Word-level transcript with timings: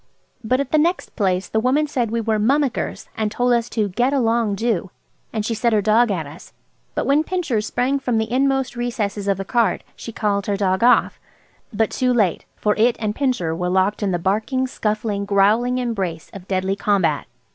But 0.43 0.59
at 0.59 0.71
the 0.71 0.79
next 0.79 1.15
place 1.15 1.47
the 1.47 1.59
woman 1.59 1.85
said 1.85 2.09
we 2.09 2.21
were 2.21 2.39
"mummickers," 2.39 3.07
and 3.15 3.29
told 3.31 3.53
us 3.53 3.69
to 3.69 3.87
"get 3.87 4.13
along, 4.13 4.55
do." 4.55 4.89
And 5.31 5.45
she 5.45 5.53
set 5.53 5.73
her 5.73 5.79
dog 5.83 6.09
at 6.09 6.25
us; 6.25 6.53
but 6.95 7.05
when 7.05 7.23
Pincher 7.23 7.61
sprang 7.61 7.99
from 7.99 8.17
the 8.17 8.31
inmost 8.31 8.75
recesses 8.75 9.27
of 9.27 9.37
the 9.37 9.45
cart 9.45 9.83
she 9.95 10.11
called 10.11 10.47
her 10.47 10.57
dog 10.57 10.81
off. 10.83 11.19
But 11.71 11.91
too 11.91 12.11
late, 12.15 12.45
for 12.55 12.75
it 12.77 12.95
and 12.99 13.13
Pincher 13.13 13.55
were 13.55 13.69
locked 13.69 14.01
in 14.01 14.09
the 14.09 14.17
barking, 14.17 14.65
scuffling, 14.65 15.23
growling 15.23 15.77
embrace 15.77 16.31
of 16.33 16.47
deadly 16.47 16.75
combat. 16.75 17.27